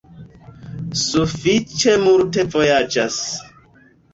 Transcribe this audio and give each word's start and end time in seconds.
Sufiĉe 1.01 1.95
multe 2.07 2.47
vojaĝas. 2.57 3.21